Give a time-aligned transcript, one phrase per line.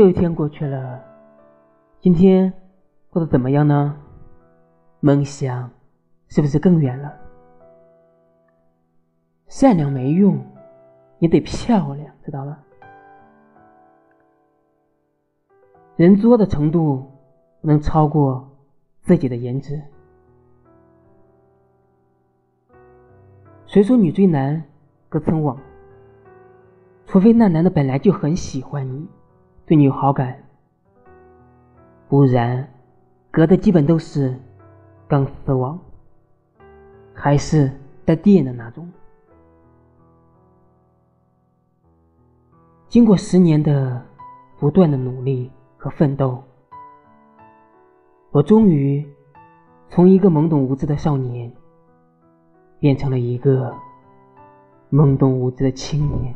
[0.00, 1.04] 又一天过去了，
[2.00, 2.50] 今天
[3.10, 3.94] 过得怎么样呢？
[5.00, 5.70] 梦想
[6.28, 7.14] 是不是更远了？
[9.46, 10.42] 善良没用，
[11.18, 12.58] 你得漂亮，知道吧？
[15.96, 17.04] 人作的程度
[17.60, 18.48] 不能超过
[19.02, 19.82] 自己的颜值。
[23.66, 24.64] 谁说女追男
[25.10, 25.58] 隔层网？
[27.04, 29.06] 除非那男的本来就很喜欢你，
[29.70, 30.36] 对你有好感，
[32.08, 32.68] 不然
[33.30, 34.36] 隔的基本都是
[35.06, 35.78] 刚死亡，
[37.14, 37.70] 还是
[38.04, 38.90] 带电的那种。
[42.88, 44.04] 经过十年的
[44.58, 46.42] 不断的努力和奋斗，
[48.32, 49.08] 我终于
[49.88, 51.48] 从一个懵懂无知的少年，
[52.80, 53.72] 变成了一个
[54.90, 56.34] 懵懂无知的青年。